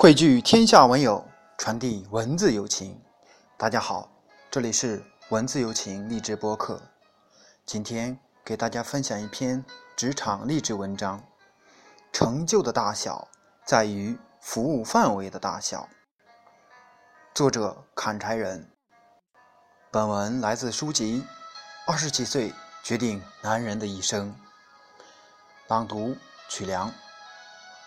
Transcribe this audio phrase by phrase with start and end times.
[0.00, 3.02] 汇聚天下文友，传递文字友情。
[3.56, 4.08] 大家好，
[4.48, 6.80] 这里是文字友情励志播客。
[7.66, 9.64] 今天给大家分享一篇
[9.96, 11.20] 职场励志文章：
[12.12, 13.26] 成就的大小
[13.64, 15.88] 在于服务范围的大小。
[17.34, 18.70] 作者：砍柴人。
[19.90, 21.24] 本文来自书籍
[21.92, 22.54] 《二十几岁
[22.84, 24.32] 决定男人的一生》。
[25.66, 26.14] 朗读：
[26.48, 26.88] 曲良。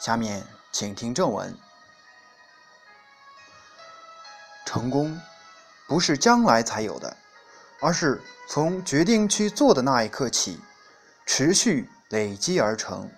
[0.00, 1.54] 下面请听正文。
[4.68, 5.18] 成功
[5.86, 7.16] 不是将来才有的，
[7.80, 10.60] 而是从决定去做的那一刻起，
[11.24, 13.10] 持续累积而成。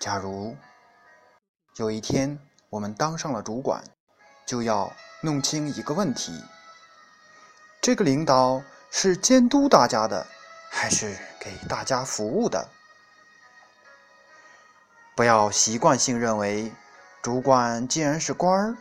[0.00, 0.56] 假如
[1.76, 2.36] 有一天
[2.68, 3.80] 我们当上了主管，
[4.44, 6.32] 就要弄清一个问题：
[7.80, 8.60] 这个领导
[8.90, 10.26] 是监督大家的，
[10.68, 12.68] 还是给大家服务的？
[15.14, 16.72] 不要习惯性认为，
[17.22, 18.76] 主管既然是官儿，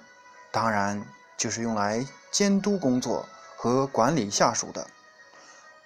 [0.52, 1.02] 当然
[1.42, 4.86] 就是用来监督工作和管理下属的。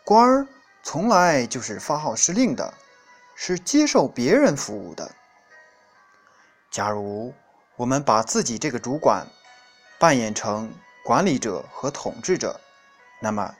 [0.03, 0.45] 官儿
[0.83, 2.73] 从来就是发号施令的，
[3.37, 5.09] 是接受别人服务的。
[6.69, 7.33] 假如
[7.77, 9.25] 我们把自己这个主管
[9.97, 10.69] 扮演成
[11.05, 12.59] 管理者和统治者，
[13.21, 13.55] 那么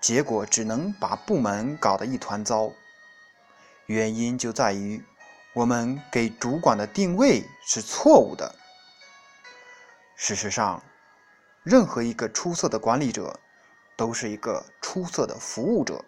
[0.00, 2.72] 结果只能把部门搞得一团糟。
[3.86, 5.00] 原因就在于。
[5.54, 8.54] 我们给主管的定位是错误的。
[10.14, 10.82] 事实上，
[11.66, 13.40] 任何一个出色的管理者
[13.96, 16.04] 都是一个出色的服务者。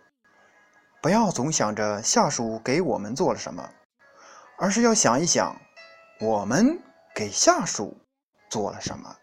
[1.02, 3.68] 不要总想着下属给我们做了什么，
[4.56, 5.60] 而是要想一想，
[6.20, 6.80] 我们
[7.12, 7.96] 给下属
[8.48, 9.16] 做了什么。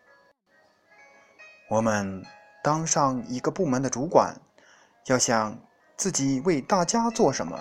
[1.69, 2.22] 我们
[2.61, 4.36] 当上一个部门的主管，
[5.06, 5.58] 要想
[5.95, 7.58] 自己为大家做什么，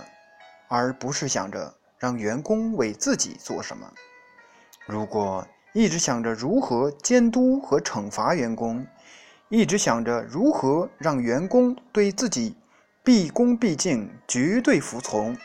[0.66, 1.72] 而不是想着。
[1.96, 3.90] 让员工为自己做什么？
[4.84, 8.86] 如果一直想着如何监督和惩罚员工，
[9.48, 12.56] 一直想着如何让员工对自己
[13.02, 15.36] 毕恭毕敬、绝对服从，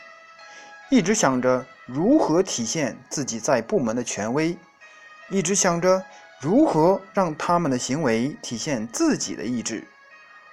[0.88, 4.56] 一直想着如何体现自己在部门的权威，
[5.30, 6.02] 一直想着
[6.40, 9.84] 如何让他们的行为体现自己的意志，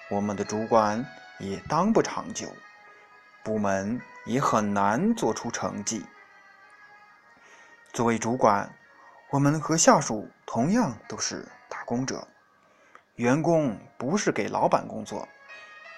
[0.10, 1.06] 我们的主管
[1.40, 2.48] 也当不长久，
[3.44, 4.02] 部门。
[4.28, 6.06] 也很难做出成绩。
[7.94, 8.70] 作为主管，
[9.30, 12.28] 我们和下属同样都是打工者。
[13.16, 15.28] 员工不是给老板工作，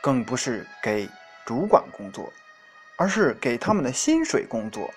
[0.02, 1.10] 更不是给
[1.46, 2.32] 主管工作，
[2.98, 4.90] 而是给他们的薪水工作。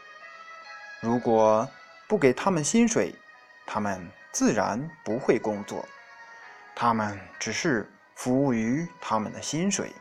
[1.00, 1.68] 如果
[2.06, 3.14] 不给他们薪水，
[3.66, 5.86] 他们自然不会工作。
[6.74, 9.92] 他们只是服务于他们的薪水。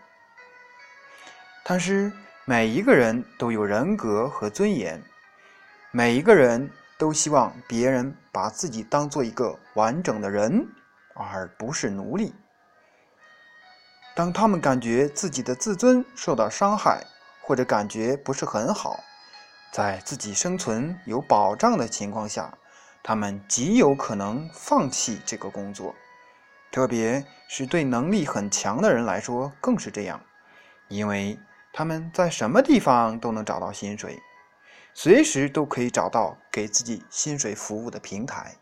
[1.64, 2.12] 但是。
[2.44, 5.02] 每一个人都有人格和尊严，
[5.92, 6.70] 每一个人
[7.02, 10.68] 都希望别人把自己当做一个完整的人，
[11.16, 12.32] 而不是奴隶。
[14.14, 17.04] 当他们感觉自己的自尊受到伤害，
[17.42, 19.00] 或者感觉不是很好，
[19.72, 22.56] 在自己生存有保障的情况下，
[23.02, 25.96] 他们极有可能放弃这个工作。
[26.72, 30.22] 特别是对能力很强的人来说，更是这样，
[30.88, 31.40] 因为。
[31.74, 34.22] 他们在什么地方都能找到薪水，
[34.94, 38.56] 随时都可以找到给自己薪水服务的平台。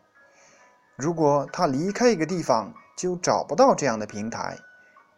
[0.96, 4.58] 如果他离开一个地方就找不到这样的平台，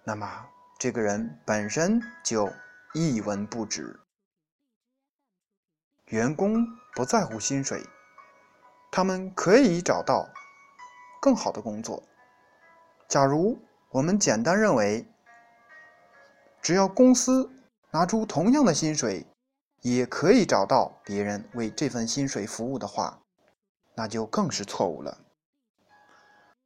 [0.05, 0.47] 那么
[0.79, 2.51] 这个人本身就
[2.95, 3.99] 一文不值。
[6.07, 7.83] 员工不在乎薪水，
[8.91, 10.29] 他们可以找到
[11.21, 12.03] 更好的工作。
[13.09, 13.59] 假如
[13.91, 15.07] 我们简单认为，
[16.61, 17.51] 只要公司。
[17.95, 19.27] 拿出同样的薪水，
[19.83, 23.23] 也可以找到别人为这份薪水服务的话，
[23.95, 25.19] 那就更是错误了。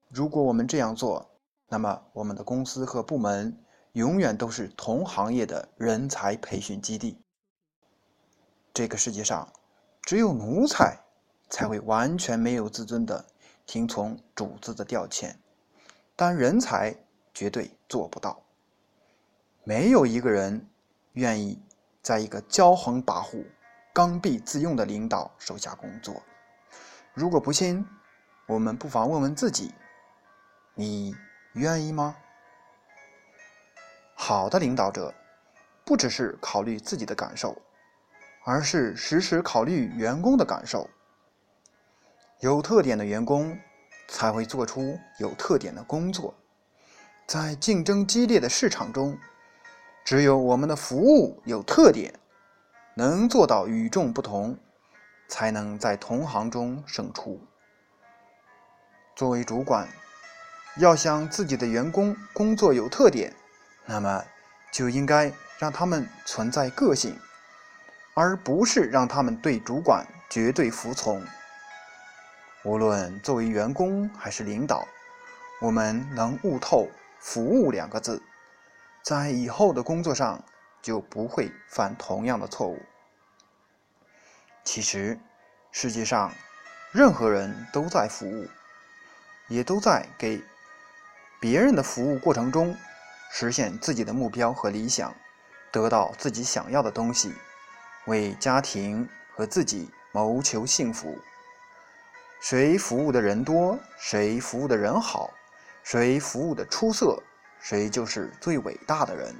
[0.09, 1.31] 如果我们这样做，
[1.69, 3.59] 那么我们的公司和部门
[3.93, 7.19] 永远都是同行业的人才培训基地。
[8.73, 9.53] 这个世界上，
[10.03, 11.01] 只有奴才
[11.51, 13.25] 才会完全没有自尊的
[13.67, 15.35] 听从主子的调遣，
[16.15, 16.95] 但人才
[17.35, 18.43] 绝对做不到。
[19.65, 20.69] 没有一个人。
[21.17, 21.59] 愿意
[22.07, 23.45] 在一个骄横跋扈、
[23.93, 26.23] 刚愎自用的领导手下工作。
[27.13, 27.85] 如果不信，
[28.47, 29.75] 我们不妨问问自己：
[30.75, 31.17] 你
[31.55, 32.15] 愿意吗？
[34.15, 35.13] 好的领导者，
[35.85, 37.61] 不只是考虑自己的感受，
[38.45, 40.89] 而是时时考虑员工的感受。
[42.39, 43.59] 有特点的员工
[44.07, 46.33] 才会做出有特点的工作。
[47.27, 49.19] 在竞争激烈的市场中。
[50.07, 52.15] 只有我们的服务有特点，
[52.95, 54.57] 能做到与众不同，
[55.27, 57.41] 才能在同行中胜出。
[59.17, 59.89] 作为主管，
[60.77, 63.35] 要想自己的员工工作有特点，
[63.85, 64.23] 那么
[64.71, 67.19] 就应该让他们存在个性，
[68.15, 71.21] 而不是让他们对主管绝对服从。
[72.63, 74.87] 无论作为员工还是领导，
[75.61, 76.87] 我们能悟透
[77.19, 78.23] “服务”两个字，
[79.07, 80.43] 在以后的工作上
[80.83, 82.77] 就不会犯同样的错误。
[84.65, 85.17] 其实，
[85.71, 86.33] 世界上
[86.91, 88.49] 任何人都在服务。
[89.47, 90.43] 也都在给
[91.39, 92.77] 别人的服务过程中
[93.31, 95.15] 实现自己的目标和理想，
[95.71, 97.33] 得到自己想要的东西，
[98.07, 101.17] 为家庭和自己谋求幸福。
[102.41, 105.31] 谁服务的人多，谁服务的人好，
[105.85, 107.23] 谁服务的出色，
[107.69, 109.35] 谁就是最伟大的人，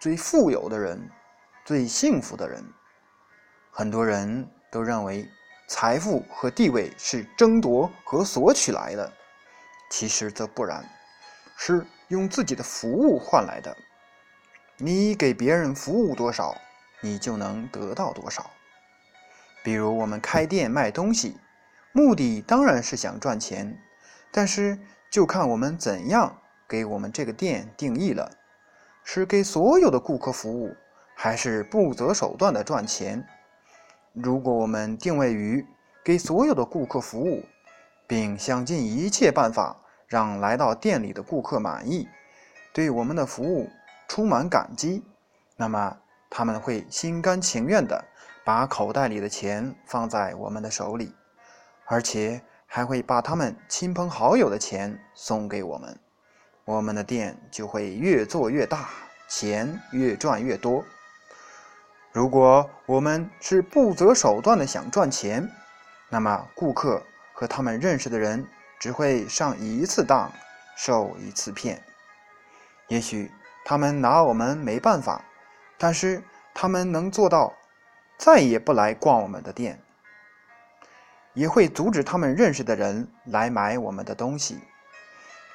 [0.00, 1.08] 最富有的人，
[1.64, 2.60] 最幸福的人。
[3.70, 5.30] 很多人都认为
[5.68, 9.12] 财富和地位是争夺和索取来的。
[9.90, 10.84] 其实则不然，
[11.56, 13.76] 是用自己的服务换来的。
[14.76, 16.56] 你给别人服务多少，
[17.00, 18.50] 你就能得到多少。
[19.62, 21.38] 比如我们开店卖东西，
[21.92, 23.80] 目的当然是想赚钱，
[24.32, 24.76] 但是
[25.08, 28.30] 就看我们怎样给我们这个店定义了：
[29.02, 30.76] 是给所有的顾客服务，
[31.16, 33.26] 还是不择手段的赚钱？
[34.12, 35.66] 如果我们定位于
[36.04, 37.42] 给所有的顾客服务，
[38.06, 42.08] 并想尽一切办法让来到店里的顾客满意，
[42.72, 43.68] 对我们的服务
[44.08, 45.04] 充满感激，
[45.56, 45.98] 那么
[46.30, 48.04] 他们会心甘情愿地
[48.44, 51.14] 把口袋里的钱放在我们的手里，
[51.86, 55.98] 而且还会把他们亲朋好友的钱送给我们，
[56.68, 58.90] 我们的店就会越做越大，
[59.26, 60.84] 钱越赚越多。
[62.12, 65.50] 如果我们是不择手段的想赚钱，
[66.10, 67.02] 那么顾客。
[67.32, 68.44] 和他们认识的人
[68.80, 70.30] 只会上一次当，
[70.76, 71.80] 受一次骗。
[72.88, 73.30] 也许
[73.64, 75.24] 他们拿我们没办法，
[75.78, 76.22] 但是
[76.52, 77.54] 他们能做到
[78.18, 79.80] 再也不来逛我们的店，
[81.32, 84.58] 也会阻止他们认识的人来买我们的东西。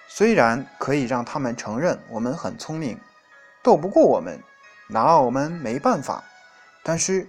[0.08, 3.00] 虽然可以让他们承认我们很聪明，
[3.64, 4.40] 斗不过我们，
[4.88, 6.24] 拿我们没办法，
[6.84, 7.28] 但是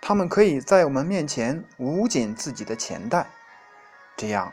[0.00, 3.26] 他们可以在我们面前捂紧自己的钱袋。
[4.16, 4.52] 这样，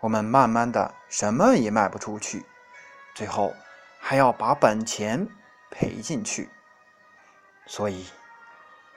[0.00, 2.44] 我们慢慢的什么也卖不出去，
[3.14, 3.54] 最后
[4.00, 5.28] 还要把本钱
[5.70, 6.48] 赔进去。
[7.66, 8.06] 所以，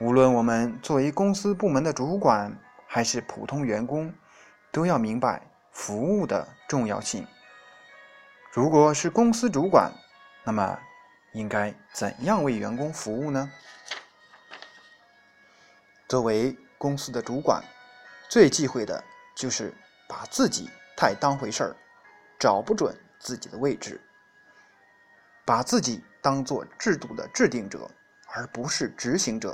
[0.00, 4.12] 无论我们作为公司部门的主管，还是普通员工，
[4.72, 7.26] 都要明白服务的重要性。
[8.56, 9.92] 如果是公司主管，
[10.42, 10.78] 那么
[11.34, 13.52] 应该怎样为员工服务呢？
[16.08, 17.62] 作为公司的主管，
[18.30, 19.04] 最忌讳的
[19.34, 19.74] 就是。
[20.08, 21.76] 把自己太当回事儿，
[22.38, 24.00] 找不准自己的位置，
[25.44, 27.90] 把自己当做制度的制定者，
[28.28, 29.50] 而不是执行者；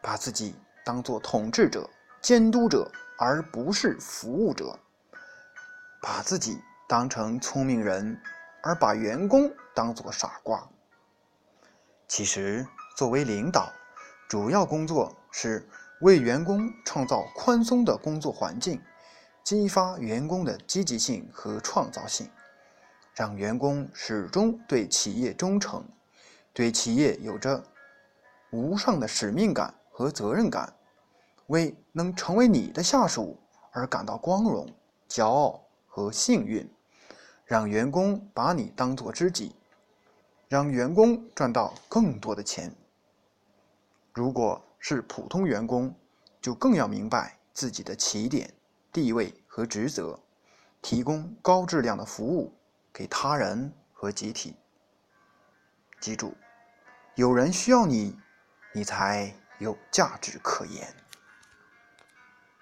[0.00, 1.86] 把自己当做统治者、
[2.22, 4.74] 监督者，而不是服务者；
[6.00, 6.58] 把自己
[6.92, 8.20] 当成聪明人，
[8.62, 10.68] 而把员工当作傻瓜。
[12.06, 12.66] 其实，
[12.98, 13.72] 作为领导，
[14.28, 15.66] 主要工作是
[16.02, 18.78] 为员工创造宽松的工作环境。
[19.42, 22.30] 激发员工的积极性和创造性，
[23.14, 25.82] 让员工始终对企业忠诚，
[26.52, 27.64] 对企业有着
[28.50, 30.70] 无上的使命感和责任感，
[31.46, 34.68] 为能成为你的下属而感到光荣、
[35.08, 36.70] 骄傲和幸运，
[37.52, 39.54] 让员工把你当作知己，
[40.48, 42.74] 让员工赚到更多的钱。
[44.14, 45.94] 如果是普通员工，
[46.40, 48.50] 就更要明白自己的起点。
[48.90, 50.18] 地位和职责，
[50.80, 52.54] 提供高质量的服务
[52.90, 54.56] 给他人和集体。
[56.00, 56.34] 记住，
[57.16, 58.18] 有人需要你，
[58.72, 60.88] 你才有价值可言。